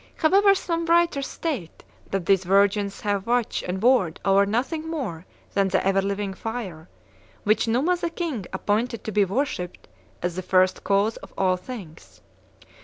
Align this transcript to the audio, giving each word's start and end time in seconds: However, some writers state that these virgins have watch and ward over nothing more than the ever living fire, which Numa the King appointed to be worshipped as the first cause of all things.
However, 0.15 0.55
some 0.55 0.87
writers 0.87 1.27
state 1.27 1.83
that 2.09 2.25
these 2.25 2.43
virgins 2.43 3.01
have 3.01 3.27
watch 3.27 3.61
and 3.61 3.79
ward 3.83 4.19
over 4.25 4.47
nothing 4.47 4.89
more 4.89 5.27
than 5.53 5.67
the 5.67 5.85
ever 5.85 6.01
living 6.01 6.33
fire, 6.33 6.89
which 7.43 7.67
Numa 7.67 7.95
the 7.95 8.09
King 8.09 8.47
appointed 8.51 9.03
to 9.03 9.11
be 9.11 9.25
worshipped 9.25 9.87
as 10.23 10.35
the 10.35 10.41
first 10.41 10.83
cause 10.83 11.17
of 11.17 11.35
all 11.37 11.55
things. 11.55 12.19